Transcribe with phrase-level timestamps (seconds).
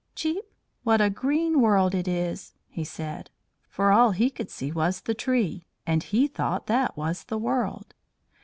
[0.15, 0.51] "Cheep!
[0.81, 3.29] What a green world it is!" he said;
[3.69, 7.93] for all he could see was the tree, and he thought that was the world.